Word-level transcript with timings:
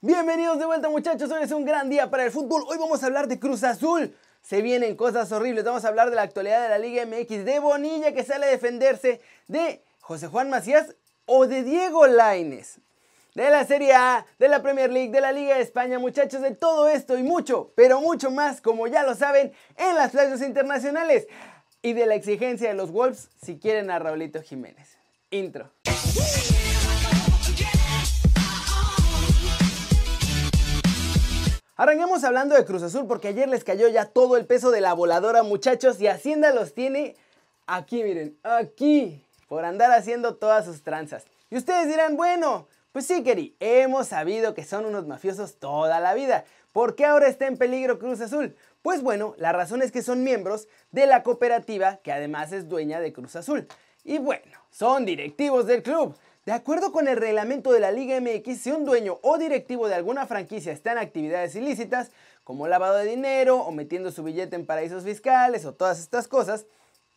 Bienvenidos 0.00 0.60
de 0.60 0.64
vuelta 0.64 0.88
muchachos, 0.88 1.28
hoy 1.32 1.42
es 1.42 1.50
un 1.50 1.64
gran 1.64 1.90
día 1.90 2.08
para 2.08 2.24
el 2.24 2.30
fútbol. 2.30 2.62
Hoy 2.68 2.78
vamos 2.78 3.02
a 3.02 3.06
hablar 3.06 3.26
de 3.26 3.40
Cruz 3.40 3.64
Azul. 3.64 4.14
Se 4.40 4.62
vienen 4.62 4.94
cosas 4.94 5.32
horribles, 5.32 5.64
vamos 5.64 5.84
a 5.84 5.88
hablar 5.88 6.10
de 6.10 6.14
la 6.14 6.22
actualidad 6.22 6.62
de 6.62 6.68
la 6.68 6.78
Liga 6.78 7.04
MX, 7.04 7.44
de 7.44 7.58
Bonilla 7.58 8.14
que 8.14 8.22
sale 8.22 8.46
a 8.46 8.48
defenderse, 8.48 9.20
de 9.48 9.82
José 9.98 10.28
Juan 10.28 10.50
Macías 10.50 10.94
o 11.26 11.48
de 11.48 11.64
Diego 11.64 12.06
Laines. 12.06 12.78
De 13.34 13.50
la 13.50 13.66
Serie 13.66 13.92
A, 13.92 14.24
de 14.38 14.46
la 14.46 14.62
Premier 14.62 14.92
League, 14.92 15.10
de 15.10 15.20
la 15.20 15.32
Liga 15.32 15.56
de 15.56 15.62
España, 15.62 15.98
muchachos, 15.98 16.42
de 16.42 16.54
todo 16.54 16.86
esto 16.86 17.18
y 17.18 17.24
mucho, 17.24 17.72
pero 17.74 18.00
mucho 18.00 18.30
más, 18.30 18.60
como 18.60 18.86
ya 18.86 19.02
lo 19.02 19.16
saben, 19.16 19.52
en 19.76 19.96
las 19.96 20.12
playas 20.12 20.42
internacionales. 20.42 21.26
Y 21.82 21.94
de 21.94 22.06
la 22.06 22.14
exigencia 22.14 22.68
de 22.68 22.74
los 22.74 22.92
Wolves 22.92 23.30
si 23.42 23.58
quieren 23.58 23.90
a 23.90 23.98
Raulito 23.98 24.42
Jiménez. 24.42 24.96
Intro. 25.30 25.72
Arranquemos 31.78 32.24
hablando 32.24 32.56
de 32.56 32.64
Cruz 32.64 32.82
Azul 32.82 33.06
porque 33.06 33.28
ayer 33.28 33.48
les 33.48 33.62
cayó 33.62 33.86
ya 33.86 34.04
todo 34.04 34.36
el 34.36 34.46
peso 34.46 34.72
de 34.72 34.80
la 34.80 34.94
voladora 34.94 35.44
muchachos 35.44 36.00
y 36.00 36.08
Hacienda 36.08 36.52
los 36.52 36.74
tiene 36.74 37.14
aquí, 37.68 38.02
miren, 38.02 38.36
aquí, 38.42 39.24
por 39.46 39.64
andar 39.64 39.92
haciendo 39.92 40.34
todas 40.34 40.64
sus 40.64 40.82
tranzas. 40.82 41.24
Y 41.50 41.56
ustedes 41.56 41.86
dirán, 41.86 42.16
bueno, 42.16 42.66
pues 42.90 43.06
sí, 43.06 43.22
Keri, 43.22 43.54
hemos 43.60 44.08
sabido 44.08 44.54
que 44.54 44.64
son 44.64 44.86
unos 44.86 45.06
mafiosos 45.06 45.60
toda 45.60 46.00
la 46.00 46.14
vida. 46.14 46.44
¿Por 46.72 46.96
qué 46.96 47.06
ahora 47.06 47.28
está 47.28 47.46
en 47.46 47.56
peligro 47.56 48.00
Cruz 48.00 48.20
Azul? 48.20 48.56
Pues 48.82 49.00
bueno, 49.00 49.36
la 49.38 49.52
razón 49.52 49.80
es 49.80 49.92
que 49.92 50.02
son 50.02 50.24
miembros 50.24 50.66
de 50.90 51.06
la 51.06 51.22
cooperativa 51.22 51.98
que 51.98 52.10
además 52.10 52.50
es 52.50 52.68
dueña 52.68 52.98
de 52.98 53.12
Cruz 53.12 53.36
Azul. 53.36 53.68
Y 54.02 54.18
bueno, 54.18 54.58
son 54.72 55.04
directivos 55.04 55.66
del 55.66 55.84
club. 55.84 56.16
De 56.48 56.54
acuerdo 56.54 56.92
con 56.92 57.08
el 57.08 57.18
reglamento 57.18 57.72
de 57.72 57.80
la 57.80 57.92
Liga 57.92 58.18
MX, 58.18 58.58
si 58.58 58.70
un 58.70 58.86
dueño 58.86 59.18
o 59.20 59.36
directivo 59.36 59.86
de 59.86 59.94
alguna 59.94 60.26
franquicia 60.26 60.72
está 60.72 60.92
en 60.92 60.96
actividades 60.96 61.54
ilícitas, 61.54 62.10
como 62.42 62.68
lavado 62.68 62.96
de 62.96 63.04
dinero 63.04 63.58
o 63.58 63.70
metiendo 63.70 64.10
su 64.10 64.22
billete 64.22 64.56
en 64.56 64.64
paraísos 64.64 65.04
fiscales 65.04 65.66
o 65.66 65.74
todas 65.74 65.98
estas 65.98 66.26
cosas, 66.26 66.64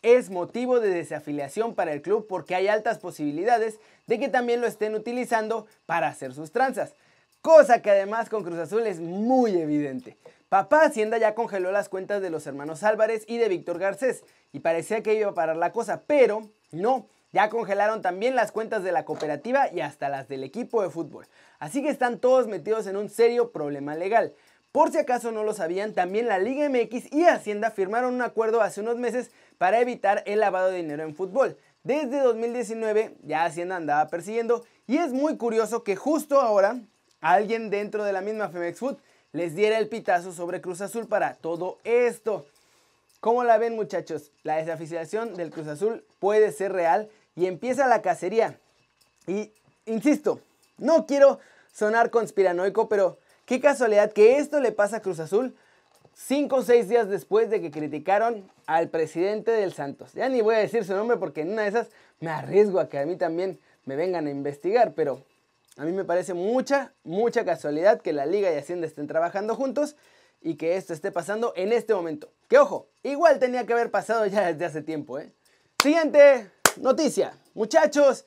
es 0.02 0.30
motivo 0.30 0.82
de 0.82 0.90
desafiliación 0.90 1.76
para 1.76 1.94
el 1.94 2.02
club 2.02 2.28
porque 2.28 2.56
hay 2.56 2.68
altas 2.68 3.00
posibilidades 3.00 3.80
de 4.06 4.20
que 4.20 4.28
también 4.28 4.60
lo 4.60 4.68
estén 4.68 4.96
utilizando 4.96 5.66
para 5.86 6.10
hacer 6.10 6.34
sus 6.34 6.52
tranzas. 6.52 6.94
Cosa 7.40 7.82
que 7.82 7.90
además 7.90 8.28
con 8.28 8.44
Cruz 8.44 8.60
Azul 8.60 8.86
es 8.86 9.00
muy 9.00 9.58
evidente. 9.58 10.18
Papá 10.50 10.84
Hacienda 10.84 11.18
ya 11.18 11.36
congeló 11.36 11.72
las 11.72 11.88
cuentas 11.88 12.22
de 12.22 12.32
los 12.32 12.48
hermanos 12.48 12.84
Álvarez 12.84 13.23
y 13.28 13.38
de 13.38 13.48
Víctor 13.48 13.80
Garcés 13.80 14.26
y 14.52 14.60
parecía 14.60 15.02
que 15.02 15.14
iba 15.14 15.30
a 15.30 15.34
parar 15.34 15.56
la 15.56 15.72
cosa, 15.72 16.02
pero 16.06 16.50
no. 16.72 17.08
Ya 17.34 17.50
congelaron 17.50 18.02
también 18.02 18.36
las 18.36 18.52
cuentas 18.52 18.84
de 18.84 18.92
la 18.92 19.06
cooperativa 19.06 19.72
y 19.72 19.80
hasta 19.80 20.10
las 20.10 20.28
del 20.28 20.44
equipo 20.44 20.82
de 20.82 20.90
fútbol. 20.90 21.28
Así 21.60 21.82
que 21.82 21.90
están 21.90 22.20
todos 22.20 22.48
metidos 22.48 22.88
en 22.88 22.98
un 22.98 23.10
serio 23.10 23.52
problema 23.52 23.96
legal. 23.96 24.34
Por 24.72 24.92
si 24.92 24.98
acaso 24.98 25.32
no 25.32 25.44
lo 25.44 25.54
sabían, 25.54 25.94
también 25.94 26.28
la 26.28 26.40
Liga 26.40 26.70
MX 26.70 27.12
y 27.12 27.26
Hacienda 27.26 27.72
firmaron 27.72 28.14
un 28.14 28.22
acuerdo 28.22 28.62
hace 28.62 28.82
unos 28.82 28.98
meses 28.98 29.32
para 29.58 29.80
evitar 29.80 30.23
el 30.26 30.40
lavado 30.40 30.70
de 30.70 30.78
dinero 30.78 31.04
en 31.04 31.16
fútbol. 31.16 31.58
Desde 31.84 32.20
2019 32.20 33.16
ya 33.23 33.44
Hacienda 33.44 33.76
andaba 33.76 34.08
persiguiendo 34.10 34.66
y 34.88 34.98
es 34.98 35.12
muy 35.14 35.38
curioso 35.38 35.84
que 35.84 35.95
justo 35.95 36.40
ahora 36.40 36.80
alguien 37.22 37.70
dentro 37.70 38.04
de 38.04 38.14
la 38.14 38.22
misma 38.22 38.50
Femex 38.50 38.80
Food 38.80 38.98
les 39.32 39.56
diera 39.56 39.78
el 39.78 39.88
pitazo 39.88 40.32
sobre 40.32 40.62
Cruz 40.62 40.82
Azul 40.82 41.08
para 41.08 41.36
todo 41.36 41.80
esto. 41.84 42.45
¿Cómo 43.20 43.44
la 43.44 43.58
ven 43.58 43.76
muchachos? 43.76 44.32
La 44.44 44.58
desoficialización 44.58 45.36
del 45.36 45.52
Cruz 45.52 45.68
Azul 45.68 46.04
puede 46.20 46.52
ser 46.52 46.73
real 46.73 47.10
y 47.42 47.47
empieza 47.47 47.88
la 47.88 48.03
cacería. 48.03 48.59
Y, 49.25 49.52
insisto, 49.88 50.42
no 50.78 51.08
quiero 51.08 51.39
sonar 51.73 52.11
conspiranoico, 52.11 52.88
pero 52.88 53.17
qué 53.48 53.59
casualidad 53.59 54.11
que 54.11 54.38
esto 54.38 54.59
le 54.59 54.72
pasa 54.72 54.98
a 54.98 55.02
Cruz 55.02 55.20
Azul 55.20 55.56
cinco 56.14 56.58
o 56.58 56.61
seis 56.61 56.88
días 56.88 57.09
después 57.09 57.50
de 57.50 57.59
que 57.59 57.72
criticaron 57.72 58.48
al 58.67 58.89
presidente 58.89 59.50
del 59.50 59.73
Santos. 59.73 60.14
Ya 60.14 60.30
ni 60.30 60.42
voy 60.42 60.53
a 60.53 60.59
decir 60.59 60.86
su 60.86 60.93
nombre 60.93 61.17
porque 61.17 61.42
en 61.42 61.54
una 61.54 61.64
de 61.64 61.70
esas 61.70 61.88
me 62.20 62.30
arriesgo 62.30 62.80
a 62.80 62.89
que 62.89 62.99
a 62.99 63.08
mí 63.08 63.16
también 63.16 63.60
me 63.86 63.95
vengan 63.95 64.27
a 64.27 64.30
investigar, 64.30 64.93
pero 64.93 65.23
a 65.77 65.83
mí 65.83 65.93
me 65.93 66.05
parece 66.05 66.36
mucha, 66.36 66.93
mucha 67.04 67.43
casualidad 67.43 68.02
que 68.02 68.14
la 68.14 68.27
Liga 68.27 68.54
y 68.54 68.58
Hacienda 68.58 68.86
estén 68.86 69.08
trabajando 69.08 69.55
juntos 69.55 69.95
y 70.43 70.58
que 70.58 70.76
esto 70.76 70.93
esté 70.93 71.11
pasando 71.11 71.54
en 71.55 71.73
este 71.73 71.95
momento. 71.95 72.30
Que 72.48 72.60
ojo, 72.60 72.86
igual 73.02 73.39
tenía 73.39 73.66
que 73.66 73.73
haber 73.73 73.89
pasado 73.89 74.27
ya 74.27 74.45
desde 74.45 74.66
hace 74.66 74.83
tiempo, 74.83 75.17
¿eh? 75.17 75.32
Siguiente 75.82 76.52
noticia. 76.77 77.33
Muchachos, 77.54 78.26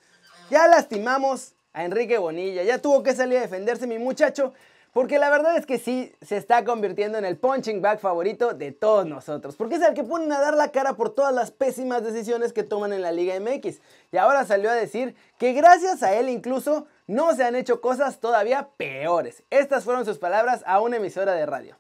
ya 0.51 0.69
lastimamos 0.69 1.55
a 1.73 1.85
Enrique 1.85 2.19
Bonilla. 2.19 2.63
Ya 2.63 2.79
tuvo 2.79 3.03
que 3.03 3.15
salir 3.15 3.39
a 3.39 3.43
defenderse 3.43 3.87
mi 3.87 3.99
muchacho. 3.99 4.53
Porque 4.95 5.19
la 5.19 5.29
verdad 5.29 5.57
es 5.57 5.67
que 5.67 5.79
sí 5.79 6.13
se 6.23 6.37
está 6.37 6.65
convirtiendo 6.65 7.19
en 7.19 7.25
el 7.25 7.37
punching 7.37 7.83
bag 7.83 7.99
favorito 7.99 8.55
de 8.55 8.71
todos 8.71 9.05
nosotros. 9.05 9.57
Porque 9.57 9.75
es 9.75 9.83
el 9.83 9.93
que 9.93 10.05
ponen 10.05 10.31
a 10.31 10.41
dar 10.41 10.55
la 10.55 10.71
cara 10.71 10.95
por 10.95 11.11
todas 11.11 11.35
las 11.35 11.51
pésimas 11.51 12.05
decisiones 12.05 12.53
que 12.53 12.63
toman 12.63 12.93
en 12.93 13.03
la 13.03 13.11
Liga 13.11 13.35
MX. 13.41 13.81
Y 14.13 14.19
ahora 14.19 14.45
salió 14.45 14.71
a 14.71 14.75
decir 14.75 15.17
que 15.37 15.53
gracias 15.53 16.05
a 16.05 16.15
él 16.15 16.29
incluso 16.29 16.87
no 17.09 17.35
se 17.35 17.43
han 17.43 17.57
hecho 17.57 17.81
cosas 17.81 18.21
todavía 18.21 18.69
peores. 18.77 19.43
Estas 19.51 19.83
fueron 19.83 20.05
sus 20.05 20.19
palabras 20.19 20.63
a 20.65 20.81
una 20.81 20.99
emisora 20.99 21.33
de 21.33 21.45
radio. 21.45 21.77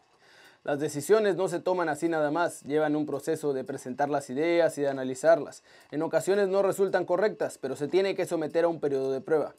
Las 0.65 0.81
decisiones 0.81 1.37
no 1.37 1.49
se 1.49 1.61
toman 1.61 1.91
así 1.91 2.09
nada 2.09 2.31
más, 2.31 2.63
llevan 2.63 2.97
un 2.97 3.05
proceso 3.05 3.53
de 3.53 3.65
presentar 3.65 4.09
las 4.09 4.31
ideas 4.31 4.79
y 4.79 4.81
de 4.81 4.89
analizarlas. 4.89 5.63
En 5.91 6.01
ocasiones 6.01 6.49
no 6.49 6.63
resultan 6.63 7.05
correctas, 7.05 7.59
pero 7.61 7.77
se 7.77 7.87
tiene 7.87 8.15
que 8.15 8.25
someter 8.25 8.65
a 8.65 8.69
un 8.69 8.81
periodo 8.81 9.13
de 9.13 9.21
prueba. 9.21 9.55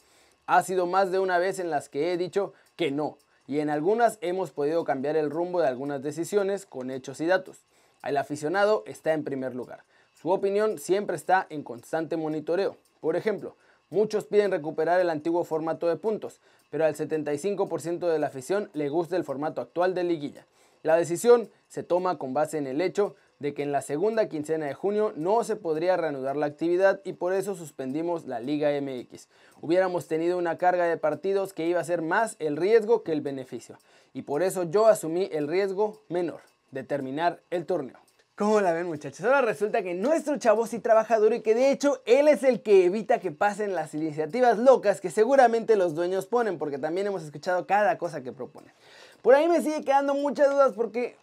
Ha 0.48 0.64
sido 0.64 0.88
más 0.88 1.12
de 1.12 1.20
una 1.20 1.38
vez 1.38 1.60
en 1.60 1.70
las 1.70 1.90
que 1.90 2.12
he 2.12 2.18
dicho 2.18 2.54
que 2.76 2.90
no, 2.90 3.20
y 3.46 3.60
en 3.60 3.70
algunas 3.70 4.18
hemos 4.22 4.50
podido 4.50 4.84
cambiar 4.84 5.16
el 5.16 5.30
rumbo 5.30 5.62
de 5.62 5.68
algunas 5.68 6.02
decisiones 6.02 6.66
con 6.66 6.90
hechos 6.90 7.22
y 7.22 7.28
datos. 7.28 7.60
El 8.04 8.18
aficionado 8.18 8.84
está 8.88 9.14
en 9.14 9.24
primer 9.24 9.54
lugar. 9.54 9.84
Su 10.20 10.32
opinión 10.32 10.80
siempre 10.80 11.18
está 11.18 11.46
en 11.52 11.62
constante 11.62 12.18
monitoreo. 12.18 12.78
Por 13.00 13.16
ejemplo, 13.16 13.56
muchos 13.92 14.26
piden 14.26 14.50
recuperar 14.50 15.00
el 15.00 15.12
antiguo 15.12 15.44
formato 15.44 15.88
de 15.88 15.98
puntos, 15.98 16.40
pero 16.72 16.84
al 16.84 16.96
75% 16.96 18.12
de 18.12 18.18
la 18.18 18.26
afición 18.26 18.72
le 18.74 18.90
gusta 18.90 19.18
el 19.18 19.24
formato 19.24 19.62
actual 19.62 19.94
de 19.94 20.04
liguilla. 20.04 20.48
La 20.86 20.98
decisión 20.98 21.50
se 21.68 21.82
toma 21.82 22.20
con 22.20 22.36
base 22.36 22.60
en 22.60 22.68
el 22.68 22.80
hecho 22.80 23.16
de 23.40 23.56
que 23.56 23.64
en 23.64 23.72
la 23.72 23.82
segunda 23.82 24.30
quincena 24.30 24.68
de 24.68 24.76
junio 24.76 25.14
no 25.16 25.44
se 25.44 25.56
podría 25.56 25.98
reanudar 25.98 26.36
la 26.36 26.46
actividad 26.46 27.02
y 27.04 27.14
por 27.14 27.34
eso 27.34 27.56
suspendimos 27.56 28.28
la 28.28 28.40
Liga 28.40 28.70
MX. 28.80 29.28
Hubiéramos 29.62 30.08
tenido 30.08 30.38
una 30.38 30.60
carga 30.60 30.86
de 30.86 30.98
partidos 30.98 31.54
que 31.54 31.66
iba 31.66 31.80
a 31.80 31.84
ser 31.84 32.04
más 32.04 32.36
el 32.38 32.56
riesgo 32.56 33.02
que 33.02 33.14
el 33.14 33.22
beneficio 33.22 33.80
y 34.14 34.22
por 34.22 34.44
eso 34.44 34.62
yo 34.62 34.86
asumí 34.86 35.28
el 35.32 35.48
riesgo 35.48 36.04
menor 36.08 36.42
de 36.70 36.84
terminar 36.84 37.42
el 37.50 37.66
torneo. 37.66 38.05
¿Cómo 38.38 38.60
la 38.60 38.74
ven 38.74 38.88
muchachos? 38.88 39.26
Ahora 39.26 39.40
resulta 39.42 39.82
que 39.82 39.94
nuestro 39.94 40.38
chavo 40.38 40.68
sí 40.68 40.80
trabaja 40.80 41.20
duro 41.20 41.36
y 41.36 41.40
que 41.40 41.56
de 41.56 41.72
hecho 41.72 42.02
él 42.06 42.28
es 42.28 42.44
el 42.44 42.62
que 42.62 42.84
evita 42.84 43.22
que 43.22 43.32
pasen 43.32 43.74
las 43.74 43.94
iniciativas 43.94 44.58
locas 44.58 45.00
que 45.00 45.10
seguramente 45.10 45.78
los 45.78 45.96
dueños 45.96 46.26
ponen 46.26 46.58
porque 46.58 46.78
también 46.78 47.08
hemos 47.08 47.24
escuchado 47.24 47.66
cada 47.66 47.98
cosa 47.98 48.24
que 48.24 48.34
proponen. 48.34 48.74
Por 49.22 49.36
ahí 49.36 49.48
me 49.48 49.62
sigue 49.62 49.86
quedando 49.86 50.16
muchas 50.16 50.52
dudas 50.52 50.74
porque 50.76 51.16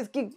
es 0.00 0.08
que, 0.08 0.30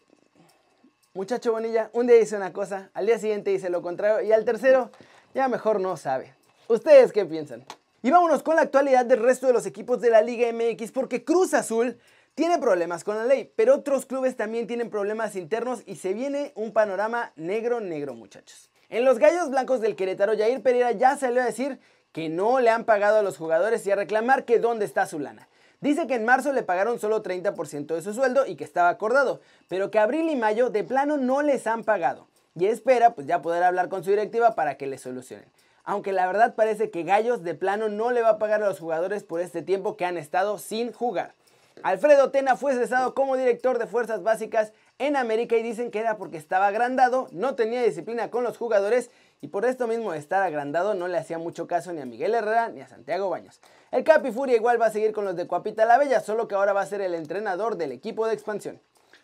muchacho 1.13 1.53
Bonilla, 1.53 1.89
un 1.93 2.07
día 2.07 2.17
dice 2.17 2.35
una 2.35 2.51
cosa, 2.51 2.89
al 2.93 3.05
día 3.05 3.17
siguiente 3.17 3.51
dice 3.51 3.69
lo 3.69 3.81
contrario 3.81 4.27
y 4.27 4.33
al 4.33 4.43
tercero 4.43 4.91
ya 5.33 5.47
mejor 5.47 5.79
no 5.79 5.95
sabe. 5.95 6.33
¿Ustedes 6.67 7.13
qué 7.13 7.23
piensan? 7.25 7.63
Y 8.03 8.11
vámonos 8.11 8.43
con 8.43 8.57
la 8.57 8.63
actualidad 8.63 9.05
del 9.05 9.23
resto 9.23 9.47
de 9.47 9.53
los 9.53 9.65
equipos 9.65 10.01
de 10.01 10.09
la 10.09 10.21
Liga 10.21 10.51
MX 10.51 10.91
porque 10.91 11.23
Cruz 11.23 11.53
Azul 11.53 11.97
tiene 12.35 12.59
problemas 12.59 13.05
con 13.05 13.15
la 13.15 13.23
ley, 13.23 13.49
pero 13.55 13.75
otros 13.75 14.05
clubes 14.05 14.35
también 14.35 14.67
tienen 14.67 14.89
problemas 14.89 15.37
internos 15.37 15.83
y 15.85 15.95
se 15.95 16.13
viene 16.13 16.51
un 16.55 16.73
panorama 16.73 17.31
negro 17.37 17.79
negro 17.79 18.13
muchachos. 18.13 18.69
En 18.89 19.05
los 19.05 19.19
Gallos 19.19 19.49
Blancos 19.49 19.79
del 19.79 19.95
Querétaro, 19.95 20.37
Jair 20.37 20.61
Pereira 20.61 20.91
ya 20.91 21.15
salió 21.15 21.41
a 21.41 21.45
decir 21.45 21.79
que 22.11 22.27
no 22.27 22.59
le 22.59 22.69
han 22.69 22.83
pagado 22.83 23.19
a 23.19 23.23
los 23.23 23.37
jugadores 23.37 23.87
y 23.87 23.91
a 23.91 23.95
reclamar 23.95 24.43
que 24.43 24.59
dónde 24.59 24.83
está 24.83 25.05
su 25.05 25.17
lana. 25.17 25.47
Dice 25.79 26.07
que 26.07 26.15
en 26.15 26.25
marzo 26.25 26.51
le 26.51 26.63
pagaron 26.63 26.99
solo 26.99 27.23
30% 27.23 27.95
de 27.95 28.01
su 28.01 28.13
sueldo 28.13 28.45
y 28.45 28.55
que 28.57 28.63
estaba 28.65 28.89
acordado, 28.89 29.39
pero 29.69 29.89
que 29.89 29.99
abril 29.99 30.29
y 30.29 30.35
mayo 30.35 30.69
de 30.69 30.83
plano 30.83 31.15
no 31.15 31.41
les 31.41 31.67
han 31.67 31.85
pagado. 31.85 32.27
Y 32.53 32.65
espera 32.65 33.15
pues 33.15 33.27
ya 33.27 33.41
poder 33.41 33.63
hablar 33.63 33.87
con 33.87 34.03
su 34.03 34.09
directiva 34.09 34.55
para 34.55 34.75
que 34.75 34.87
le 34.87 34.97
solucionen. 34.97 35.47
Aunque 35.85 36.11
la 36.11 36.27
verdad 36.27 36.55
parece 36.55 36.89
que 36.89 37.03
Gallos 37.03 37.43
de 37.43 37.53
plano 37.53 37.87
no 37.87 38.11
le 38.11 38.21
va 38.21 38.31
a 38.31 38.39
pagar 38.39 38.61
a 38.61 38.67
los 38.67 38.79
jugadores 38.79 39.23
por 39.23 39.39
este 39.39 39.61
tiempo 39.61 39.95
que 39.95 40.05
han 40.05 40.17
estado 40.17 40.57
sin 40.57 40.91
jugar. 40.91 41.33
Alfredo 41.83 42.31
Tena 42.31 42.55
fue 42.55 42.73
cesado 42.73 43.13
como 43.13 43.35
director 43.35 43.77
de 43.77 43.85
fuerzas 43.85 44.23
básicas 44.23 44.71
en 44.97 45.15
América 45.15 45.57
y 45.57 45.63
dicen 45.63 45.91
que 45.91 45.99
era 45.99 46.17
porque 46.17 46.37
estaba 46.37 46.67
agrandado, 46.67 47.27
no 47.31 47.55
tenía 47.55 47.83
disciplina 47.83 48.31
con 48.31 48.43
los 48.43 48.57
jugadores 48.57 49.11
y 49.41 49.49
por 49.49 49.65
esto 49.65 49.85
mismo 49.85 50.13
de 50.13 50.17
estar 50.17 50.41
agrandado 50.41 50.93
no 50.93 51.07
le 51.07 51.17
hacía 51.17 51.37
mucho 51.37 51.67
caso 51.67 51.91
ni 51.91 52.01
a 52.01 52.05
Miguel 52.05 52.33
Herrera 52.33 52.69
ni 52.69 52.81
a 52.81 52.87
Santiago 52.87 53.29
Baños. 53.29 53.59
El 53.91 54.03
Capi 54.03 54.31
Furia 54.31 54.55
igual 54.55 54.81
va 54.81 54.87
a 54.87 54.91
seguir 54.91 55.11
con 55.11 55.25
los 55.25 55.35
de 55.35 55.47
Cuapita 55.47 55.85
la 55.85 55.97
Bella, 55.97 56.21
solo 56.21 56.47
que 56.47 56.55
ahora 56.55 56.73
va 56.73 56.81
a 56.81 56.85
ser 56.85 57.01
el 57.01 57.13
entrenador 57.13 57.75
del 57.75 57.91
equipo 57.91 58.25
de 58.25 58.33
expansión. 58.33 58.79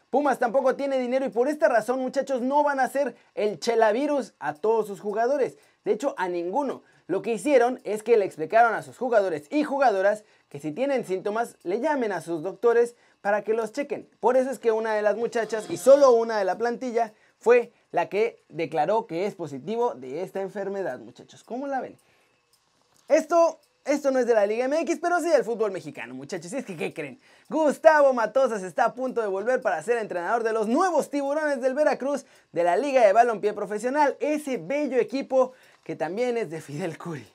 Pumas 0.09 0.39
tampoco 0.39 0.75
tiene 0.75 0.99
dinero 0.99 1.25
y 1.25 1.29
por 1.29 1.47
esta 1.47 1.69
razón 1.69 1.99
muchachos 2.01 2.41
no 2.41 2.63
van 2.63 2.81
a 2.81 2.83
hacer 2.83 3.15
el 3.33 3.59
chelavirus 3.61 4.33
a 4.39 4.53
todos 4.53 4.85
sus 4.87 4.99
jugadores. 4.99 5.57
De 5.85 5.91
hecho 5.91 6.13
a 6.17 6.27
ninguno. 6.27 6.83
lo 7.07 7.21
que 7.21 7.33
hicieron 7.33 7.81
es 7.83 8.03
que 8.03 8.15
le 8.15 8.25
explicaron 8.25 8.73
a 8.73 8.83
sus 8.83 8.97
jugadores 8.97 9.47
y 9.49 9.63
jugadoras 9.63 10.23
que 10.47 10.59
si 10.59 10.71
tienen 10.71 11.05
síntomas 11.05 11.57
le 11.63 11.81
llamen 11.81 12.11
a 12.11 12.21
sus 12.21 12.41
doctores 12.41 12.95
para 13.21 13.43
que 13.43 13.53
los 13.53 13.71
chequen. 13.71 14.07
Por 14.19 14.37
eso 14.37 14.49
es 14.49 14.59
que 14.59 14.71
una 14.71 14.93
de 14.93 15.01
las 15.01 15.15
muchachas 15.15 15.69
y 15.69 15.77
solo 15.77 16.11
una 16.11 16.37
de 16.37 16.45
la 16.45 16.57
plantilla 16.57 17.13
fue 17.37 17.73
la 17.91 18.09
que 18.09 18.43
declaró 18.49 19.07
que 19.07 19.25
es 19.25 19.35
positivo 19.35 19.93
de 19.95 20.23
esta 20.23 20.41
enfermedad, 20.41 20.99
muchachos. 20.99 21.43
¿Cómo 21.43 21.67
la 21.67 21.81
ven? 21.81 21.97
Esto, 23.07 23.59
esto 23.83 24.11
no 24.11 24.19
es 24.19 24.27
de 24.27 24.33
la 24.33 24.45
Liga 24.45 24.67
MX, 24.67 24.99
pero 25.01 25.19
sí 25.19 25.29
del 25.29 25.43
fútbol 25.43 25.71
mexicano, 25.71 26.13
muchachos. 26.13 26.53
Y 26.53 26.57
es 26.57 26.65
que, 26.65 26.77
¿qué 26.77 26.93
creen? 26.93 27.19
Gustavo 27.49 28.13
Matosas 28.13 28.63
está 28.63 28.85
a 28.85 28.93
punto 28.93 29.21
de 29.21 29.27
volver 29.27 29.61
para 29.61 29.81
ser 29.83 29.97
entrenador 29.97 30.43
de 30.43 30.53
los 30.53 30.67
nuevos 30.67 31.09
tiburones 31.09 31.61
del 31.61 31.73
Veracruz 31.73 32.25
de 32.51 32.63
la 32.63 32.77
Liga 32.77 33.05
de 33.05 33.11
Balompié 33.11 33.53
Profesional, 33.53 34.15
ese 34.19 34.57
bello 34.57 34.97
equipo 34.97 35.53
que 35.83 35.95
también 35.95 36.37
es 36.37 36.49
de 36.49 36.61
Fidel 36.61 36.97
Curi. 36.97 37.27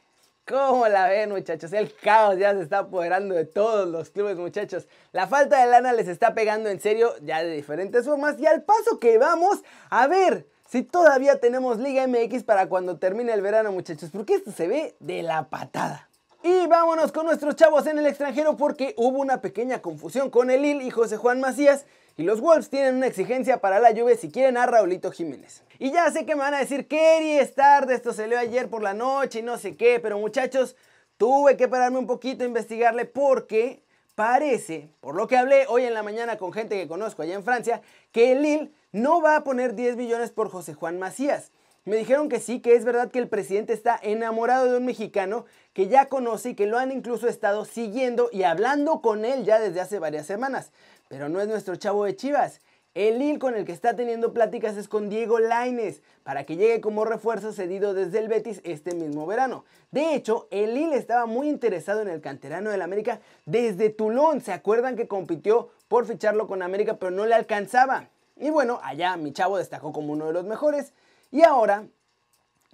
¿Cómo 0.46 0.87
la 0.87 1.08
ven 1.08 1.31
muchachos? 1.31 1.72
El 1.72 1.93
caos 1.93 2.38
ya 2.38 2.54
se 2.54 2.62
está 2.62 2.78
apoderando 2.78 3.34
de 3.34 3.44
todos 3.44 3.88
los 3.88 4.10
clubes 4.10 4.37
muchachos. 4.37 4.87
La 5.10 5.26
falta 5.26 5.60
de 5.60 5.69
lana 5.69 5.93
les 5.93 6.06
está 6.06 6.34
pegando 6.34 6.69
en 6.69 6.81
serio 6.81 7.12
ya 7.22 7.43
de 7.43 7.50
diferentes 7.50 8.04
formas 8.04 8.38
y 8.38 8.46
al 8.46 8.62
paso 8.62 9.00
que 9.00 9.19
vamos 9.19 9.62
a 9.90 10.06
ver 10.06 10.46
si 10.69 10.82
todavía 10.82 11.40
tenemos 11.40 11.78
Liga 11.78 12.06
MX 12.06 12.44
para 12.44 12.69
cuando 12.69 12.98
termine 12.98 13.32
el 13.32 13.43
verano 13.43 13.72
muchachos, 13.72 14.10
porque 14.12 14.34
esto 14.34 14.52
se 14.52 14.69
ve 14.69 14.94
de 15.00 15.25
la 15.25 15.48
patada. 15.48 16.08
Y 16.44 16.69
vámonos 16.69 17.10
con 17.10 17.26
nuestros 17.26 17.56
chavos 17.56 17.87
en 17.88 17.98
el 17.98 18.06
extranjero 18.06 18.56
porque 18.56 18.94
hubo 18.96 19.19
una 19.19 19.40
pequeña 19.40 19.82
confusión 19.82 20.31
con 20.31 20.50
el 20.52 20.62
Lille 20.62 20.84
y 20.84 20.90
José 20.90 21.16
Juan 21.16 21.40
Macías 21.40 21.87
y 22.16 22.22
los 22.22 22.40
Wolves 22.40 22.70
tienen 22.70 22.96
una 22.96 23.06
exigencia 23.06 23.60
para 23.60 23.78
la 23.78 23.90
Juve 23.90 24.16
si 24.16 24.30
quieren 24.30 24.56
a 24.56 24.66
Raulito 24.66 25.10
Jiménez. 25.10 25.62
Y 25.78 25.92
ya 25.92 26.10
sé 26.10 26.24
que 26.24 26.34
me 26.34 26.40
van 26.40 26.54
a 26.54 26.60
decir, 26.60 26.88
que 26.88 27.40
es 27.40 27.54
tarde, 27.54 27.94
esto 27.94 28.12
se 28.12 28.26
leo 28.26 28.38
ayer 28.38 28.68
por 28.68 28.82
la 28.82 28.94
noche 28.94 29.40
y 29.40 29.42
no 29.42 29.58
sé 29.58 29.76
qué, 29.76 30.00
pero 30.00 30.18
muchachos, 30.18 30.76
tuve 31.18 31.56
que 31.56 31.68
pararme 31.68 31.98
un 31.98 32.06
poquito 32.06 32.44
a 32.44 32.46
investigarle 32.46 33.04
porque 33.04 33.82
parece, 34.14 34.88
por 35.00 35.14
lo 35.14 35.26
que 35.26 35.36
hablé 35.36 35.66
hoy 35.68 35.84
en 35.84 35.92
la 35.92 36.02
mañana 36.02 36.38
con 36.38 36.52
gente 36.52 36.76
que 36.76 36.88
conozco 36.88 37.22
allá 37.22 37.34
en 37.34 37.44
Francia, 37.44 37.82
que 38.12 38.32
el 38.32 38.42
Lille 38.42 38.72
no 38.92 39.20
va 39.20 39.36
a 39.36 39.44
poner 39.44 39.74
10 39.74 39.96
millones 39.96 40.30
por 40.30 40.48
José 40.48 40.72
Juan 40.72 40.98
Macías. 40.98 41.52
Me 41.84 41.96
dijeron 41.96 42.28
que 42.28 42.40
sí, 42.40 42.58
que 42.58 42.74
es 42.74 42.84
verdad 42.84 43.12
que 43.12 43.20
el 43.20 43.28
presidente 43.28 43.72
está 43.72 43.96
enamorado 44.02 44.72
de 44.72 44.78
un 44.78 44.84
mexicano 44.84 45.44
que 45.72 45.86
ya 45.86 46.06
conoce 46.06 46.50
y 46.50 46.54
que 46.54 46.66
lo 46.66 46.78
han 46.78 46.90
incluso 46.90 47.28
estado 47.28 47.64
siguiendo 47.64 48.28
y 48.32 48.42
hablando 48.42 49.00
con 49.00 49.24
él 49.24 49.44
ya 49.44 49.60
desde 49.60 49.80
hace 49.80 50.00
varias 50.00 50.26
semanas. 50.26 50.72
Pero 51.08 51.29
no 51.29 51.41
es 51.41 51.49
nuestro 51.49 51.76
chavo 51.76 52.05
de 52.05 52.17
Chivas. 52.17 52.61
El 52.94 53.19
Lille 53.19 53.38
con 53.38 53.55
el 53.55 53.67
que 53.67 53.73
está 53.73 53.94
teniendo 53.94 54.32
pláticas 54.32 54.76
es 54.79 54.88
con 54.88 55.11
Diego 55.11 55.38
Laines 55.38 56.00
para 56.23 56.44
que 56.44 56.56
llegue 56.56 56.81
como 56.81 57.05
refuerzo 57.05 57.53
cedido 57.53 57.93
desde 57.93 58.19
el 58.20 58.29
Betis 58.29 58.62
este 58.64 58.94
mismo 58.94 59.26
verano. 59.26 59.67
De 59.91 60.14
hecho, 60.14 60.49
el 60.50 60.73
Lille 60.75 60.97
estaba 60.97 61.26
muy 61.26 61.49
interesado 61.49 62.00
en 62.00 62.08
el 62.08 62.23
canterano 62.23 62.70
del 62.70 62.81
América 62.81 63.20
desde 63.44 63.91
Toulon. 63.91 64.41
¿Se 64.41 64.53
acuerdan 64.55 64.97
que 64.97 65.08
compitió 65.08 65.69
por 65.88 66.06
ficharlo 66.06 66.47
con 66.47 66.62
América 66.62 66.97
pero 66.97 67.11
no 67.11 67.26
le 67.26 67.35
alcanzaba? 67.35 68.08
Y 68.35 68.49
bueno, 68.49 68.81
allá 68.82 69.17
mi 69.19 69.32
chavo 69.32 69.58
destacó 69.58 69.93
como 69.93 70.14
uno 70.14 70.29
de 70.29 70.32
los 70.32 70.47
mejores. 70.47 70.94
Y 71.31 71.43
ahora, 71.43 71.85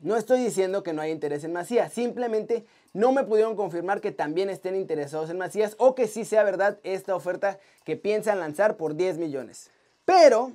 no 0.03 0.17
estoy 0.17 0.41
diciendo 0.41 0.85
que 0.85 0.93
no 0.93 1.03
hay 1.03 1.11
interés 1.11 1.43
en 1.43 1.53
Macías, 1.53 1.93
simplemente 1.93 2.65
no 2.93 3.13
me 3.13 3.25
pudieron 3.25 3.57
confirmar 3.57 4.01
que 4.01 4.13
también 4.13 4.51
estén 4.51 4.77
interesados 4.77 5.31
en 5.31 5.39
Macías 5.39 5.75
o 5.79 5.95
que 5.95 6.07
sí 6.07 6.25
sea 6.25 6.43
verdad 6.43 6.79
esta 6.83 7.15
oferta 7.15 7.59
que 7.85 7.97
piensan 7.97 8.39
lanzar 8.39 8.77
por 8.77 8.97
10 8.97 9.19
millones. 9.19 9.71
Pero 10.05 10.53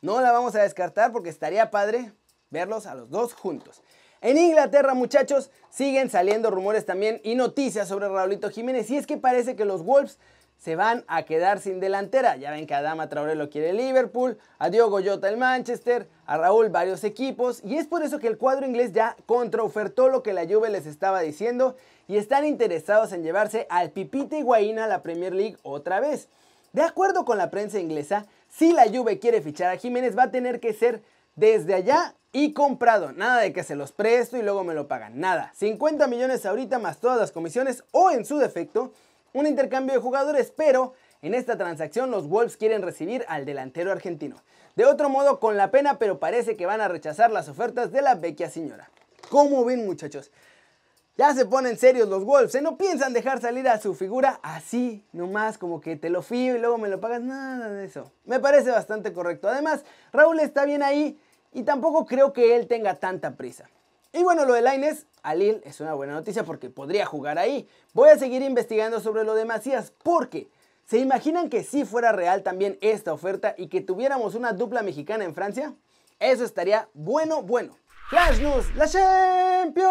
no 0.00 0.20
la 0.20 0.32
vamos 0.32 0.54
a 0.54 0.62
descartar 0.62 1.12
porque 1.12 1.30
estaría 1.30 1.70
padre 1.70 2.12
verlos 2.50 2.86
a 2.86 2.94
los 2.94 3.10
dos 3.10 3.34
juntos. 3.34 3.82
En 4.22 4.38
Inglaterra, 4.38 4.94
muchachos, 4.94 5.50
siguen 5.68 6.10
saliendo 6.10 6.50
rumores 6.50 6.86
también 6.86 7.20
y 7.22 7.34
noticias 7.34 7.88
sobre 7.88 8.08
Raulito 8.08 8.48
Jiménez. 8.50 8.90
Y 8.90 8.96
es 8.96 9.06
que 9.06 9.18
parece 9.18 9.56
que 9.56 9.64
los 9.64 9.84
Wolves 9.84 10.18
se 10.58 10.76
van 10.76 11.04
a 11.06 11.22
quedar 11.24 11.60
sin 11.60 11.80
delantera. 11.80 12.36
Ya 12.36 12.50
ven 12.50 12.66
que 12.66 12.74
Adama 12.74 13.08
Traoré 13.08 13.34
lo 13.34 13.50
quiere 13.50 13.72
Liverpool, 13.72 14.38
a 14.58 14.70
Diogo 14.70 15.00
Jota 15.04 15.28
el 15.28 15.36
Manchester, 15.36 16.08
a 16.26 16.36
Raúl 16.38 16.70
varios 16.70 17.04
equipos. 17.04 17.62
Y 17.64 17.76
es 17.76 17.86
por 17.86 18.02
eso 18.02 18.18
que 18.18 18.26
el 18.26 18.38
cuadro 18.38 18.66
inglés 18.66 18.92
ya 18.92 19.16
contraofertó 19.26 20.08
lo 20.08 20.22
que 20.22 20.32
la 20.32 20.46
Juve 20.46 20.70
les 20.70 20.86
estaba 20.86 21.20
diciendo 21.20 21.76
y 22.08 22.16
están 22.16 22.44
interesados 22.44 23.12
en 23.12 23.22
llevarse 23.22 23.66
al 23.70 23.90
Pipita 23.90 24.38
Higuaín 24.38 24.78
a 24.78 24.86
la 24.86 25.02
Premier 25.02 25.34
League 25.34 25.56
otra 25.62 26.00
vez. 26.00 26.28
De 26.72 26.82
acuerdo 26.82 27.24
con 27.24 27.38
la 27.38 27.50
prensa 27.50 27.78
inglesa, 27.78 28.26
si 28.48 28.72
la 28.72 28.86
Juve 28.88 29.18
quiere 29.18 29.40
fichar 29.40 29.72
a 29.72 29.78
Jiménez 29.78 30.16
va 30.16 30.24
a 30.24 30.30
tener 30.30 30.60
que 30.60 30.72
ser 30.72 31.02
desde 31.34 31.74
allá 31.74 32.14
y 32.32 32.52
comprado. 32.52 33.12
Nada 33.12 33.40
de 33.40 33.52
que 33.52 33.64
se 33.64 33.76
los 33.76 33.92
presto 33.92 34.36
y 34.36 34.42
luego 34.42 34.64
me 34.64 34.74
lo 34.74 34.88
pagan. 34.88 35.18
Nada. 35.20 35.52
50 35.54 36.06
millones 36.06 36.44
ahorita 36.44 36.78
más 36.78 36.98
todas 36.98 37.18
las 37.18 37.32
comisiones 37.32 37.84
o 37.92 38.10
en 38.10 38.24
su 38.24 38.38
defecto 38.38 38.92
un 39.32 39.46
intercambio 39.46 39.94
de 39.94 40.00
jugadores, 40.00 40.52
pero 40.56 40.94
en 41.22 41.34
esta 41.34 41.56
transacción 41.56 42.10
los 42.10 42.28
Wolves 42.28 42.56
quieren 42.56 42.82
recibir 42.82 43.24
al 43.28 43.44
delantero 43.44 43.92
argentino. 43.92 44.36
De 44.76 44.84
otro 44.84 45.08
modo, 45.08 45.40
con 45.40 45.56
la 45.56 45.70
pena, 45.70 45.98
pero 45.98 46.18
parece 46.18 46.56
que 46.56 46.66
van 46.66 46.80
a 46.80 46.88
rechazar 46.88 47.30
las 47.30 47.48
ofertas 47.48 47.92
de 47.92 48.02
la 48.02 48.14
vecchia 48.14 48.50
señora. 48.50 48.90
¿Cómo 49.30 49.64
ven 49.64 49.86
muchachos? 49.86 50.30
Ya 51.16 51.34
se 51.34 51.46
ponen 51.46 51.78
serios 51.78 52.08
los 52.10 52.24
Wolves, 52.24 52.54
¿eh? 52.56 52.60
no 52.60 52.76
piensan 52.76 53.14
dejar 53.14 53.40
salir 53.40 53.66
a 53.68 53.80
su 53.80 53.94
figura 53.94 54.38
así, 54.42 55.02
nomás 55.12 55.56
como 55.56 55.80
que 55.80 55.96
te 55.96 56.10
lo 56.10 56.20
fío 56.20 56.56
y 56.56 56.58
luego 56.58 56.76
me 56.76 56.88
lo 56.88 57.00
pagas, 57.00 57.22
nada 57.22 57.70
de 57.70 57.86
eso. 57.86 58.12
Me 58.26 58.38
parece 58.38 58.70
bastante 58.70 59.14
correcto. 59.14 59.48
Además, 59.48 59.82
Raúl 60.12 60.40
está 60.40 60.66
bien 60.66 60.82
ahí 60.82 61.18
y 61.54 61.62
tampoco 61.62 62.04
creo 62.04 62.34
que 62.34 62.54
él 62.54 62.66
tenga 62.66 62.96
tanta 62.96 63.34
prisa. 63.34 63.70
Y 64.16 64.22
bueno, 64.22 64.46
lo 64.46 64.54
de 64.54 64.62
Laines, 64.62 65.04
Alil 65.22 65.60
es 65.66 65.78
una 65.80 65.92
buena 65.92 66.14
noticia 66.14 66.42
porque 66.42 66.70
podría 66.70 67.04
jugar 67.04 67.38
ahí. 67.38 67.68
Voy 67.92 68.08
a 68.08 68.16
seguir 68.16 68.40
investigando 68.40 68.98
sobre 68.98 69.24
lo 69.24 69.34
de 69.34 69.44
Macías 69.44 69.92
porque 70.02 70.48
¿se 70.86 70.96
imaginan 70.96 71.50
que 71.50 71.62
si 71.62 71.84
fuera 71.84 72.12
real 72.12 72.42
también 72.42 72.78
esta 72.80 73.12
oferta 73.12 73.54
y 73.58 73.68
que 73.68 73.82
tuviéramos 73.82 74.34
una 74.34 74.54
dupla 74.54 74.80
mexicana 74.80 75.24
en 75.24 75.34
Francia? 75.34 75.74
Eso 76.18 76.44
estaría 76.44 76.88
bueno, 76.94 77.42
bueno. 77.42 77.76
Flash 78.08 78.40
News, 78.40 78.74
la 78.74 78.88
Champions 78.88 79.86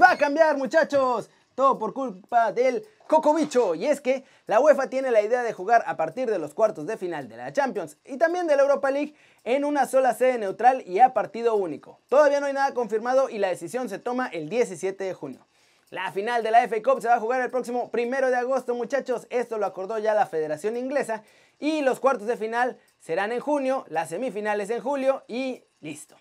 va 0.00 0.12
a 0.12 0.16
cambiar 0.16 0.56
muchachos. 0.56 1.28
Todo 1.54 1.78
por 1.78 1.92
culpa 1.92 2.52
del 2.52 2.86
Cocobicho. 3.06 3.74
Y 3.74 3.86
es 3.86 4.00
que 4.00 4.24
la 4.46 4.60
UEFA 4.60 4.88
tiene 4.88 5.10
la 5.10 5.20
idea 5.20 5.42
de 5.42 5.52
jugar 5.52 5.82
a 5.86 5.96
partir 5.96 6.30
de 6.30 6.38
los 6.38 6.54
cuartos 6.54 6.86
de 6.86 6.96
final 6.96 7.28
de 7.28 7.36
la 7.36 7.52
Champions 7.52 7.98
y 8.04 8.16
también 8.18 8.46
de 8.46 8.56
la 8.56 8.62
Europa 8.62 8.90
League 8.90 9.14
en 9.44 9.64
una 9.64 9.86
sola 9.86 10.14
sede 10.14 10.38
neutral 10.38 10.82
y 10.86 11.00
a 11.00 11.12
partido 11.12 11.54
único. 11.56 11.98
Todavía 12.08 12.40
no 12.40 12.46
hay 12.46 12.52
nada 12.52 12.72
confirmado 12.72 13.28
y 13.28 13.38
la 13.38 13.48
decisión 13.48 13.88
se 13.88 13.98
toma 13.98 14.28
el 14.28 14.48
17 14.48 15.02
de 15.02 15.12
junio. 15.12 15.46
La 15.90 16.12
final 16.12 16.44
de 16.44 16.52
la 16.52 16.68
FA 16.68 16.80
Cup 16.84 17.02
se 17.02 17.08
va 17.08 17.16
a 17.16 17.20
jugar 17.20 17.40
el 17.40 17.50
próximo 17.50 17.90
primero 17.90 18.30
de 18.30 18.36
agosto, 18.36 18.76
muchachos. 18.76 19.26
Esto 19.28 19.58
lo 19.58 19.66
acordó 19.66 19.98
ya 19.98 20.14
la 20.14 20.26
Federación 20.26 20.76
Inglesa. 20.76 21.24
Y 21.58 21.82
los 21.82 21.98
cuartos 21.98 22.28
de 22.28 22.36
final 22.36 22.78
serán 23.00 23.32
en 23.32 23.40
junio, 23.40 23.84
las 23.88 24.10
semifinales 24.10 24.70
en 24.70 24.80
julio 24.80 25.24
y 25.26 25.64
listo. 25.80 26.16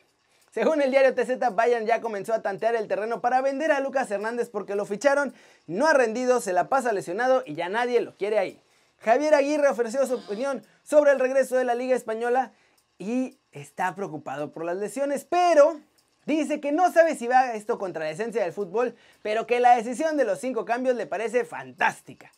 Según 0.52 0.82
el 0.82 0.90
diario 0.90 1.14
TZ, 1.14 1.54
Bayern 1.54 1.86
ya 1.86 2.02
comenzó 2.02 2.34
a 2.34 2.42
tantear 2.42 2.76
el 2.76 2.88
terreno 2.88 3.22
para 3.22 3.42
vender 3.42 3.72
a 3.72 3.80
Lucas 3.80 4.10
Hernández 4.10 4.50
porque 4.50 4.76
lo 4.76 4.86
ficharon, 4.86 5.34
no 5.68 5.88
ha 5.88 5.94
rendido, 5.94 6.42
se 6.42 6.54
la 6.54 6.70
pasa 6.70 6.92
lesionado 6.92 7.44
y 7.46 7.54
ya 7.54 7.70
nadie 7.70 8.02
lo 8.02 8.18
quiere 8.18 8.40
ahí. 8.40 8.62
Javier 9.00 9.36
Aguirre 9.36 9.70
ofreció 9.70 10.06
su 10.08 10.16
opinión 10.16 10.64
sobre 10.84 11.12
el 11.12 11.20
regreso 11.20 11.56
de 11.56 11.64
la 11.64 11.76
Liga 11.76 11.96
Española 11.96 12.52
y 12.98 13.38
está 13.52 13.96
preocupado 13.96 14.52
por 14.52 14.66
las 14.66 14.78
lesiones, 14.78 15.24
pero 15.24 15.80
dice 16.26 16.60
que 16.60 16.72
no 16.72 16.92
sabe 16.92 17.16
si 17.16 17.28
va 17.28 17.54
esto 17.54 17.78
contra 17.78 18.06
la 18.06 18.12
esencia 18.12 18.44
del 18.44 18.52
fútbol, 18.52 18.96
pero 19.22 19.48
que 19.48 19.60
la 19.60 19.76
decisión 19.76 20.18
de 20.18 20.26
los 20.26 20.40
cinco 20.40 20.66
cambios 20.66 20.96
le 20.96 21.06
parece 21.06 21.46
fantástica. 21.46 22.32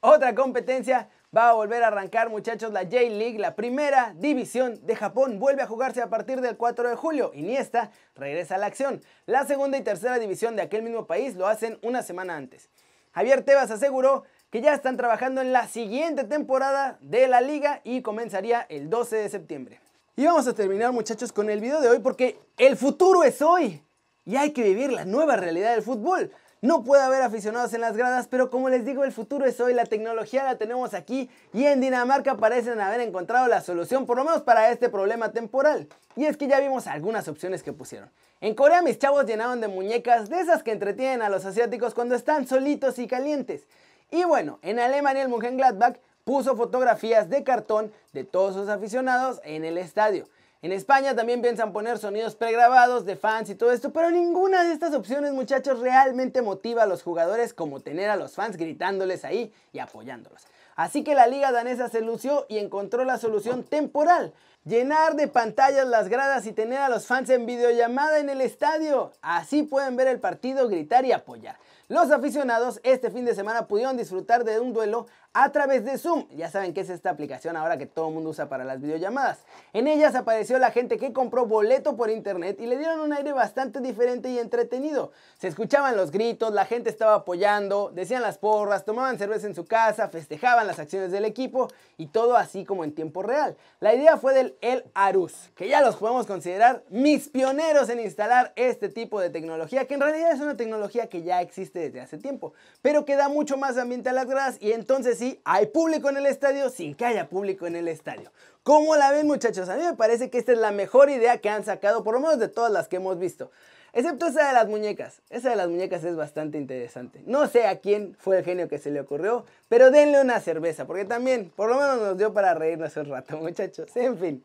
Otra 0.00 0.34
competencia 0.34 1.08
va 1.34 1.48
a 1.48 1.54
volver 1.54 1.82
a 1.82 1.86
arrancar 1.88 2.28
muchachos 2.28 2.72
la 2.72 2.82
J-League, 2.82 3.38
la 3.38 3.54
primera 3.54 4.14
división 4.16 4.78
de 4.84 4.94
Japón 4.94 5.38
vuelve 5.38 5.62
a 5.62 5.66
jugarse 5.66 6.02
a 6.02 6.10
partir 6.10 6.42
del 6.42 6.58
4 6.58 6.90
de 6.90 6.96
julio. 6.96 7.30
Iniesta 7.34 7.90
regresa 8.14 8.56
a 8.56 8.58
la 8.58 8.66
acción. 8.66 9.00
La 9.24 9.46
segunda 9.46 9.78
y 9.78 9.82
tercera 9.82 10.18
división 10.18 10.56
de 10.56 10.62
aquel 10.62 10.82
mismo 10.82 11.06
país 11.06 11.34
lo 11.34 11.46
hacen 11.46 11.78
una 11.82 12.02
semana 12.02 12.36
antes. 12.36 12.68
Javier 13.12 13.42
Tebas 13.44 13.70
aseguró 13.70 14.24
que 14.50 14.60
ya 14.60 14.74
están 14.74 14.98
trabajando 14.98 15.40
en 15.40 15.52
la 15.52 15.66
siguiente 15.68 16.24
temporada 16.24 16.98
de 17.00 17.26
la 17.28 17.40
liga 17.40 17.80
y 17.82 18.02
comenzaría 18.02 18.66
el 18.68 18.90
12 18.90 19.16
de 19.16 19.28
septiembre. 19.30 19.80
Y 20.16 20.26
vamos 20.26 20.46
a 20.46 20.54
terminar 20.54 20.92
muchachos 20.92 21.32
con 21.32 21.48
el 21.48 21.62
video 21.62 21.80
de 21.80 21.88
hoy 21.88 22.00
porque 22.00 22.38
el 22.58 22.76
futuro 22.76 23.24
es 23.24 23.40
hoy 23.40 23.82
y 24.26 24.36
hay 24.36 24.52
que 24.52 24.62
vivir 24.62 24.92
la 24.92 25.06
nueva 25.06 25.36
realidad 25.36 25.72
del 25.72 25.82
fútbol. 25.82 26.30
No 26.62 26.84
puede 26.84 27.02
haber 27.02 27.22
aficionados 27.22 27.74
en 27.74 27.80
las 27.80 27.96
gradas, 27.96 28.28
pero 28.28 28.48
como 28.48 28.68
les 28.68 28.84
digo, 28.84 29.02
el 29.02 29.10
futuro 29.10 29.44
es 29.46 29.58
hoy, 29.58 29.74
la 29.74 29.84
tecnología 29.84 30.44
la 30.44 30.58
tenemos 30.58 30.94
aquí 30.94 31.28
y 31.52 31.64
en 31.64 31.80
Dinamarca 31.80 32.36
parecen 32.36 32.80
haber 32.80 33.00
encontrado 33.00 33.48
la 33.48 33.60
solución, 33.60 34.06
por 34.06 34.16
lo 34.16 34.24
menos 34.24 34.42
para 34.42 34.70
este 34.70 34.88
problema 34.88 35.32
temporal. 35.32 35.88
Y 36.14 36.26
es 36.26 36.36
que 36.36 36.46
ya 36.46 36.60
vimos 36.60 36.86
algunas 36.86 37.26
opciones 37.26 37.64
que 37.64 37.72
pusieron. 37.72 38.10
En 38.40 38.54
Corea 38.54 38.80
mis 38.80 38.96
chavos 38.96 39.26
llenaron 39.26 39.60
de 39.60 39.66
muñecas 39.66 40.30
de 40.30 40.38
esas 40.38 40.62
que 40.62 40.70
entretienen 40.70 41.22
a 41.22 41.28
los 41.28 41.44
asiáticos 41.44 41.94
cuando 41.94 42.14
están 42.14 42.46
solitos 42.46 42.96
y 43.00 43.08
calientes. 43.08 43.66
Y 44.12 44.22
bueno, 44.22 44.60
en 44.62 44.78
Alemania 44.78 45.22
el 45.22 45.30
Mönchengladbach 45.30 45.96
puso 46.22 46.54
fotografías 46.54 47.28
de 47.28 47.42
cartón 47.42 47.92
de 48.12 48.22
todos 48.22 48.54
sus 48.54 48.68
aficionados 48.68 49.40
en 49.42 49.64
el 49.64 49.78
estadio. 49.78 50.28
En 50.62 50.70
España 50.70 51.16
también 51.16 51.42
piensan 51.42 51.72
poner 51.72 51.98
sonidos 51.98 52.36
pregrabados 52.36 53.04
de 53.04 53.16
fans 53.16 53.50
y 53.50 53.56
todo 53.56 53.72
esto, 53.72 53.92
pero 53.92 54.12
ninguna 54.12 54.62
de 54.62 54.72
estas 54.72 54.94
opciones 54.94 55.32
muchachos 55.32 55.80
realmente 55.80 56.40
motiva 56.40 56.84
a 56.84 56.86
los 56.86 57.02
jugadores 57.02 57.52
como 57.52 57.80
tener 57.80 58.08
a 58.10 58.14
los 58.14 58.36
fans 58.36 58.56
gritándoles 58.56 59.24
ahí 59.24 59.52
y 59.72 59.80
apoyándolos. 59.80 60.46
Así 60.76 61.02
que 61.02 61.16
la 61.16 61.26
liga 61.26 61.50
danesa 61.50 61.88
se 61.88 62.00
lució 62.00 62.46
y 62.48 62.58
encontró 62.58 63.04
la 63.04 63.18
solución 63.18 63.64
temporal. 63.64 64.34
Llenar 64.64 65.16
de 65.16 65.26
pantallas 65.26 65.88
las 65.88 66.08
gradas 66.08 66.46
y 66.46 66.52
tener 66.52 66.78
a 66.78 66.88
los 66.88 67.06
fans 67.06 67.28
en 67.30 67.44
videollamada 67.44 68.20
en 68.20 68.30
el 68.30 68.40
estadio. 68.40 69.10
Así 69.20 69.64
pueden 69.64 69.96
ver 69.96 70.06
el 70.06 70.20
partido, 70.20 70.68
gritar 70.68 71.04
y 71.04 71.10
apoyar. 71.10 71.56
Los 71.92 72.10
aficionados 72.10 72.80
este 72.84 73.10
fin 73.10 73.26
de 73.26 73.34
semana 73.34 73.66
pudieron 73.68 73.98
disfrutar 73.98 74.44
de 74.44 74.58
un 74.58 74.72
duelo 74.72 75.08
a 75.34 75.52
través 75.52 75.84
de 75.84 75.98
Zoom. 75.98 76.26
Ya 76.30 76.50
saben 76.50 76.72
que 76.72 76.80
es 76.80 76.88
esta 76.88 77.10
aplicación 77.10 77.54
ahora 77.54 77.76
que 77.76 77.84
todo 77.84 78.08
el 78.08 78.14
mundo 78.14 78.30
usa 78.30 78.48
para 78.48 78.64
las 78.64 78.80
videollamadas. 78.80 79.40
En 79.74 79.86
ellas 79.86 80.14
apareció 80.14 80.58
la 80.58 80.70
gente 80.70 80.96
que 80.96 81.12
compró 81.12 81.44
boleto 81.44 81.94
por 81.94 82.08
internet 82.08 82.58
y 82.60 82.66
le 82.66 82.78
dieron 82.78 83.00
un 83.00 83.12
aire 83.12 83.32
bastante 83.32 83.80
diferente 83.80 84.30
y 84.30 84.38
entretenido. 84.38 85.12
Se 85.36 85.48
escuchaban 85.48 85.94
los 85.94 86.12
gritos, 86.12 86.54
la 86.54 86.64
gente 86.64 86.88
estaba 86.88 87.14
apoyando, 87.14 87.90
decían 87.94 88.22
las 88.22 88.38
porras, 88.38 88.86
tomaban 88.86 89.18
cerveza 89.18 89.46
en 89.46 89.54
su 89.54 89.66
casa, 89.66 90.08
festejaban 90.08 90.66
las 90.66 90.78
acciones 90.78 91.12
del 91.12 91.26
equipo 91.26 91.68
y 91.98 92.06
todo 92.06 92.38
así 92.38 92.64
como 92.64 92.84
en 92.84 92.94
tiempo 92.94 93.22
real. 93.22 93.54
La 93.80 93.94
idea 93.94 94.16
fue 94.16 94.32
del 94.32 94.56
El 94.62 94.84
Arus, 94.94 95.50
que 95.54 95.68
ya 95.68 95.82
los 95.82 95.96
podemos 95.96 96.26
considerar 96.26 96.84
mis 96.88 97.28
pioneros 97.28 97.90
en 97.90 98.00
instalar 98.00 98.54
este 98.56 98.88
tipo 98.88 99.20
de 99.20 99.28
tecnología, 99.28 99.86
que 99.86 99.92
en 99.92 100.00
realidad 100.00 100.32
es 100.32 100.40
una 100.40 100.56
tecnología 100.56 101.08
que 101.08 101.22
ya 101.22 101.42
existe 101.42 101.81
desde 101.82 102.00
hace 102.00 102.18
tiempo, 102.18 102.52
pero 102.80 103.04
que 103.04 103.16
da 103.16 103.28
mucho 103.28 103.56
más 103.56 103.78
ambiente 103.78 104.08
a 104.08 104.12
las 104.12 104.26
gradas 104.26 104.56
y 104.60 104.72
entonces 104.72 105.18
sí, 105.18 105.40
hay 105.44 105.66
público 105.66 106.08
en 106.08 106.16
el 106.16 106.26
estadio 106.26 106.70
sin 106.70 106.94
que 106.94 107.04
haya 107.04 107.28
público 107.28 107.66
en 107.66 107.76
el 107.76 107.88
estadio. 107.88 108.32
¿Cómo 108.62 108.94
la 108.96 109.10
ven 109.10 109.26
muchachos? 109.26 109.68
A 109.68 109.76
mí 109.76 109.82
me 109.82 109.94
parece 109.94 110.30
que 110.30 110.38
esta 110.38 110.52
es 110.52 110.58
la 110.58 110.70
mejor 110.70 111.10
idea 111.10 111.38
que 111.38 111.48
han 111.48 111.64
sacado, 111.64 112.04
por 112.04 112.14
lo 112.14 112.20
menos 112.20 112.38
de 112.38 112.48
todas 112.48 112.70
las 112.70 112.88
que 112.88 112.96
hemos 112.96 113.18
visto. 113.18 113.50
Excepto 113.94 114.26
esa 114.26 114.48
de 114.48 114.54
las 114.54 114.68
muñecas. 114.68 115.20
Esa 115.28 115.50
de 115.50 115.56
las 115.56 115.68
muñecas 115.68 116.02
es 116.04 116.16
bastante 116.16 116.56
interesante. 116.56 117.22
No 117.26 117.46
sé 117.46 117.66
a 117.66 117.80
quién 117.80 118.16
fue 118.18 118.38
el 118.38 118.44
genio 118.44 118.68
que 118.68 118.78
se 118.78 118.90
le 118.90 119.00
ocurrió, 119.00 119.44
pero 119.68 119.90
denle 119.90 120.20
una 120.20 120.40
cerveza, 120.40 120.86
porque 120.86 121.04
también, 121.04 121.52
por 121.54 121.68
lo 121.68 121.76
menos 121.76 122.00
nos 122.00 122.16
dio 122.16 122.32
para 122.32 122.54
reírnos 122.54 122.96
un 122.96 123.06
rato, 123.06 123.36
muchachos. 123.38 123.94
En 123.96 124.16
fin. 124.18 124.44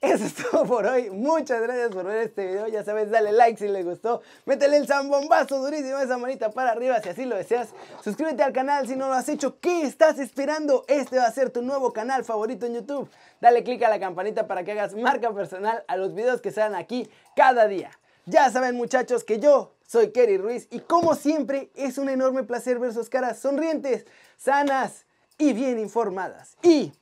Eso 0.00 0.24
es 0.24 0.34
todo 0.34 0.64
por 0.66 0.86
hoy. 0.86 1.10
Muchas 1.10 1.60
gracias 1.62 1.90
por 1.90 2.04
ver 2.04 2.18
este 2.18 2.46
video. 2.46 2.68
Ya 2.68 2.84
sabes, 2.84 3.10
dale 3.10 3.32
like 3.32 3.58
si 3.58 3.66
les 3.66 3.84
gustó. 3.84 4.20
Métele 4.44 4.76
el 4.76 4.86
zambombazo 4.86 5.58
durísimo, 5.58 5.98
esa 5.98 6.18
manita 6.18 6.50
para 6.50 6.72
arriba 6.72 7.00
si 7.00 7.08
así 7.08 7.24
lo 7.24 7.36
deseas. 7.36 7.70
Suscríbete 8.04 8.42
al 8.42 8.52
canal 8.52 8.86
si 8.86 8.94
no 8.94 9.08
lo 9.08 9.14
has 9.14 9.28
hecho. 9.28 9.58
¿Qué 9.58 9.82
estás 9.82 10.18
esperando? 10.18 10.84
Este 10.86 11.18
va 11.18 11.24
a 11.24 11.32
ser 11.32 11.50
tu 11.50 11.62
nuevo 11.62 11.92
canal 11.92 12.24
favorito 12.24 12.66
en 12.66 12.74
YouTube. 12.74 13.08
Dale 13.40 13.64
click 13.64 13.82
a 13.84 13.88
la 13.88 13.98
campanita 13.98 14.46
para 14.46 14.64
que 14.64 14.72
hagas 14.72 14.94
marca 14.94 15.32
personal 15.32 15.82
a 15.88 15.96
los 15.96 16.14
videos 16.14 16.40
que 16.42 16.50
salen 16.50 16.76
aquí 16.76 17.08
cada 17.34 17.66
día. 17.66 17.90
Ya 18.26 18.50
saben 18.50 18.76
muchachos 18.76 19.24
que 19.24 19.38
yo 19.38 19.72
soy 19.86 20.10
Kerry 20.10 20.36
Ruiz 20.36 20.68
y 20.70 20.80
como 20.80 21.14
siempre 21.14 21.70
es 21.74 21.96
un 21.96 22.08
enorme 22.08 22.42
placer 22.42 22.78
ver 22.78 22.92
sus 22.92 23.08
caras 23.08 23.38
sonrientes, 23.38 24.04
sanas 24.36 25.06
y 25.38 25.52
bien 25.52 25.78
informadas. 25.78 26.56
Y, 26.62 26.92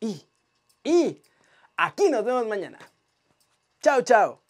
y, 0.00 0.26
y, 0.82 1.22
aquí 1.80 2.10
nos 2.10 2.24
vemos 2.24 2.46
mañana. 2.46 2.78
Chao, 3.80 4.02
chao. 4.02 4.42